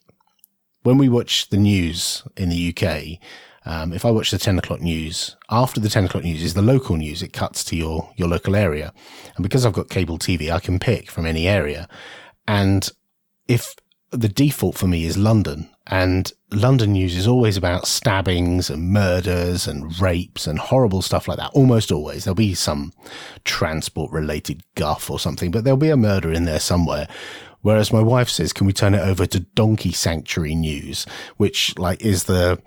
[0.84, 3.20] when we watch the news in the UK,
[3.66, 6.62] um, if I watch the 10 o'clock news, after the 10 o'clock news is the
[6.62, 7.22] local news.
[7.22, 8.94] It cuts to your, your local area.
[9.36, 11.88] And because I've got cable TV, I can pick from any area.
[12.48, 12.90] And
[13.48, 13.76] if
[14.12, 19.68] the default for me is London and London news is always about stabbings and murders
[19.68, 21.52] and rapes and horrible stuff like that.
[21.54, 22.24] Almost always.
[22.24, 22.92] There'll be some
[23.46, 27.08] transport related guff or something, but there'll be a murder in there somewhere.
[27.62, 31.06] Whereas my wife says, can we turn it over to donkey sanctuary news,
[31.38, 32.62] which like is the,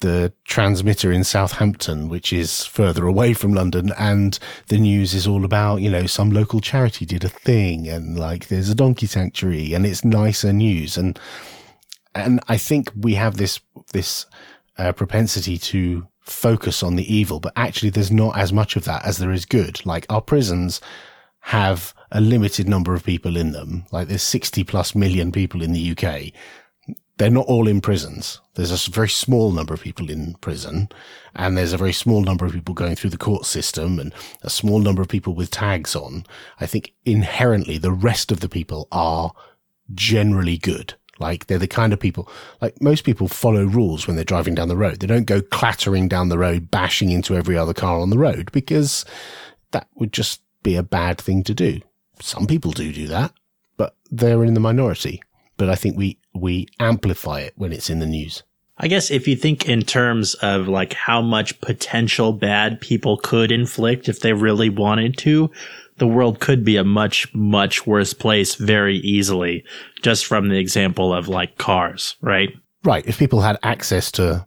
[0.00, 4.38] the transmitter in Southampton, which is further away from London, and
[4.68, 8.48] the news is all about, you know, some local charity did a thing and like
[8.48, 10.96] there's a donkey sanctuary and it's nicer news.
[10.96, 11.18] And,
[12.14, 13.60] and I think we have this,
[13.92, 14.26] this,
[14.76, 19.04] uh, propensity to focus on the evil, but actually there's not as much of that
[19.04, 19.84] as there is good.
[19.84, 20.80] Like our prisons
[21.40, 23.84] have a limited number of people in them.
[23.90, 26.32] Like there's 60 plus million people in the UK
[27.18, 28.40] they're not all in prisons.
[28.54, 30.88] There's a very small number of people in prison
[31.34, 34.50] and there's a very small number of people going through the court system and a
[34.50, 36.24] small number of people with tags on.
[36.60, 39.32] I think inherently the rest of the people are
[39.94, 40.94] generally good.
[41.18, 42.28] Like they're the kind of people,
[42.60, 45.00] like most people follow rules when they're driving down the road.
[45.00, 48.52] They don't go clattering down the road, bashing into every other car on the road
[48.52, 49.04] because
[49.72, 51.80] that would just be a bad thing to do.
[52.20, 53.32] Some people do do that,
[53.76, 55.20] but they're in the minority
[55.58, 58.42] but I think we we amplify it when it's in the news.
[58.78, 63.50] I guess if you think in terms of like how much potential bad people could
[63.50, 65.50] inflict if they really wanted to,
[65.96, 69.64] the world could be a much, much worse place very easily,
[70.02, 72.50] just from the example of like cars, right?
[72.84, 73.04] Right.
[73.06, 74.46] If people had access to,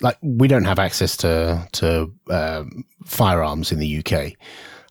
[0.00, 4.32] like, we don't have access to, to, um, firearms in the UK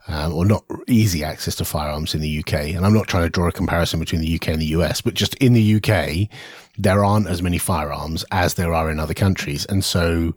[0.08, 2.54] um, or not easy access to firearms in the UK.
[2.76, 5.14] And I'm not trying to draw a comparison between the UK and the US, but
[5.14, 6.30] just in the UK,
[6.78, 9.66] there aren't as many firearms as there are in other countries.
[9.66, 10.34] And so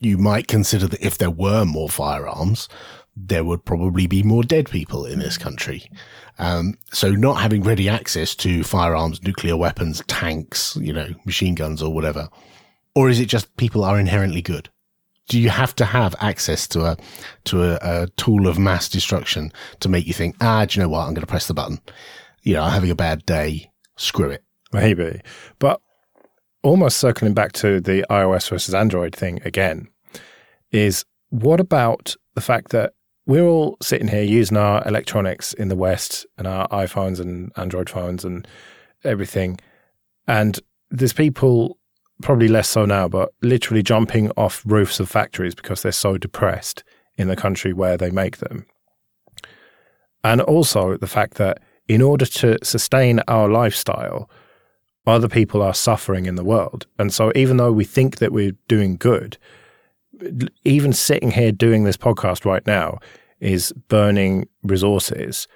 [0.00, 2.68] you might consider that if there were more firearms,
[3.16, 5.84] there would probably be more dead people in this country.
[6.38, 11.82] Um, so not having ready access to firearms, nuclear weapons, tanks, you know, machine guns
[11.82, 12.28] or whatever.
[12.94, 14.70] Or is it just people are inherently good?
[15.30, 16.96] Do you have to have access to a
[17.44, 20.88] to a, a, tool of mass destruction to make you think, ah, do you know
[20.88, 21.06] what?
[21.06, 21.80] I'm going to press the button.
[22.42, 23.70] You know, I'm having a bad day.
[23.96, 24.42] Screw it.
[24.72, 25.20] Maybe,
[25.58, 25.80] but
[26.62, 29.88] almost circling back to the iOS versus Android thing again,
[30.72, 32.92] is what about the fact that
[33.26, 37.88] we're all sitting here using our electronics in the West and our iPhones and Android
[37.88, 38.48] phones and
[39.04, 39.60] everything,
[40.26, 40.58] and
[40.90, 41.78] there's people
[42.22, 46.84] probably less so now, but literally jumping off roofs of factories because they're so depressed
[47.16, 48.66] in the country where they make them.
[50.22, 54.30] And also the fact that in order to sustain our lifestyle,
[55.06, 56.86] other people are suffering in the world.
[56.98, 59.38] And so even though we think that we're doing good,
[60.64, 62.98] even sitting here doing this podcast right now
[63.40, 65.48] is burning resources,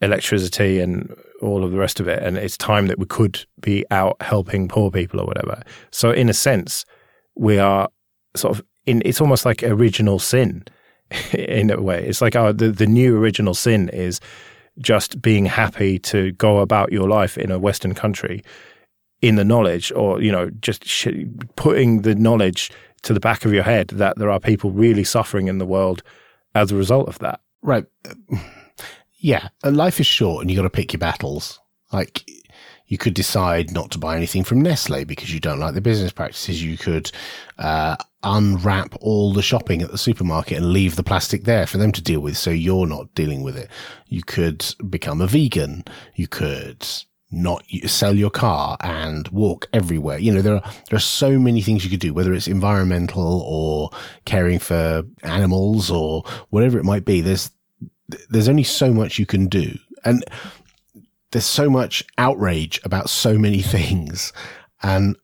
[0.00, 2.22] electricity and all of the rest of it.
[2.22, 5.62] And it's time that we could be out helping poor people or whatever.
[5.90, 6.84] So, in a sense,
[7.34, 7.88] we are
[8.34, 10.64] sort of in, it's almost like original sin
[11.32, 12.04] in a way.
[12.06, 14.20] It's like our, the, the new original sin is
[14.78, 18.42] just being happy to go about your life in a Western country
[19.22, 21.24] in the knowledge or, you know, just sh-
[21.56, 22.70] putting the knowledge
[23.02, 26.02] to the back of your head that there are people really suffering in the world
[26.54, 27.40] as a result of that.
[27.62, 27.86] Right
[29.26, 31.58] yeah, life is short and you got to pick your battles.
[31.92, 32.30] Like
[32.86, 36.12] you could decide not to buy anything from Nestle because you don't like the business
[36.12, 36.62] practices.
[36.62, 37.10] You could
[37.58, 41.90] uh, unwrap all the shopping at the supermarket and leave the plastic there for them
[41.90, 43.68] to deal with, so you're not dealing with it.
[44.06, 45.82] You could become a vegan.
[46.14, 46.86] You could
[47.32, 50.18] not sell your car and walk everywhere.
[50.18, 53.42] You know, there are, there are so many things you could do, whether it's environmental
[53.44, 53.90] or
[54.24, 57.20] caring for animals or whatever it might be.
[57.20, 57.50] There's,
[58.28, 59.76] there's only so much you can do.
[60.04, 60.24] And
[61.32, 64.32] there's so much outrage about so many things.
[64.82, 65.16] And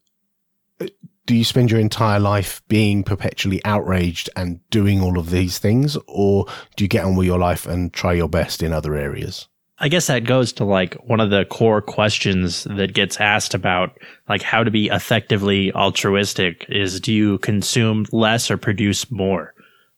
[0.81, 0.87] uh,
[1.27, 5.97] do you spend your entire life being perpetually outraged and doing all of these things?
[6.09, 9.49] Or do you get on with your life and try your best in other areas?
[9.79, 13.99] I guess that goes to like one of the core questions that gets asked about
[14.29, 19.55] like how to be effectively altruistic is do you consume less or produce more?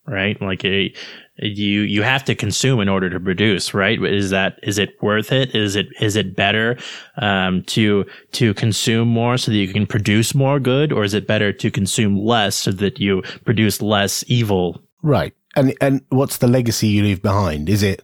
[0.06, 0.40] Right?
[0.40, 0.94] Like a,
[1.36, 4.02] you you have to consume in order to produce right?
[4.02, 5.54] Is that is it worth it?
[5.54, 6.78] Is it is it better
[7.16, 11.26] um, to to consume more so that you can produce more good or is it
[11.26, 14.80] better to consume less so that you produce less evil?
[15.02, 15.34] Right.
[15.56, 17.68] And and what's the legacy you leave behind?
[17.68, 18.02] Is it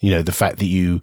[0.00, 1.00] you know, the fact that you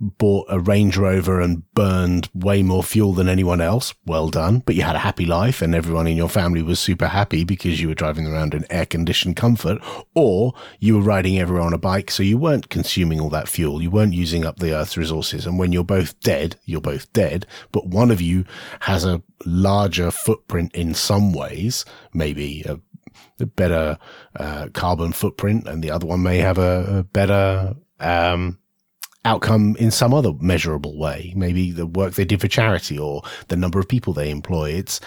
[0.00, 3.94] bought a Range Rover and burned way more fuel than anyone else.
[4.04, 4.58] Well done.
[4.58, 7.80] But you had a happy life and everyone in your family was super happy because
[7.80, 9.78] you were driving around in air conditioned comfort
[10.14, 12.10] or you were riding everywhere on a bike.
[12.10, 13.80] So you weren't consuming all that fuel.
[13.80, 15.46] You weren't using up the earth's resources.
[15.46, 18.44] And when you're both dead, you're both dead, but one of you
[18.80, 22.80] has a larger footprint in some ways, maybe a,
[23.46, 23.98] better
[24.36, 28.58] uh, carbon footprint and the other one may have a, a better um,
[29.24, 31.32] outcome in some other measurable way.
[31.36, 34.70] Maybe the work they did for charity or the number of people they employ.
[34.70, 35.00] It's,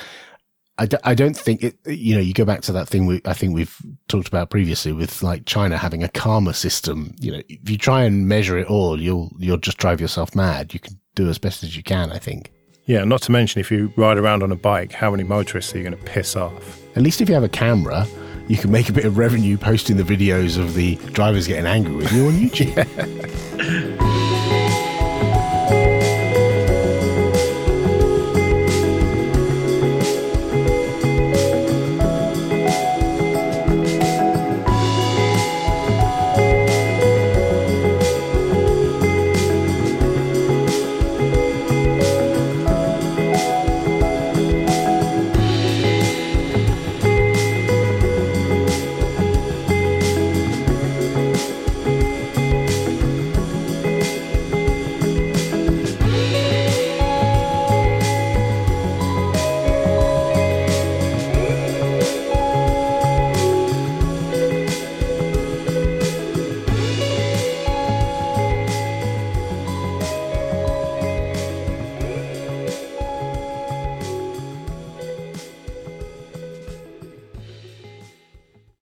[0.79, 3.21] I d- I don't think it, you know, you go back to that thing we,
[3.25, 3.75] I think we've
[4.07, 7.15] talked about previously with like China having a karma system.
[7.19, 10.73] You know, if you try and measure it all, you'll, you'll just drive yourself mad.
[10.73, 12.51] You can do as best as you can, I think.
[12.85, 15.77] Yeah, not to mention if you ride around on a bike, how many motorists are
[15.77, 16.79] you going to piss off?
[16.95, 18.07] At least if you have a camera,
[18.47, 21.95] you can make a bit of revenue posting the videos of the drivers getting angry
[21.95, 24.26] with you on YouTube.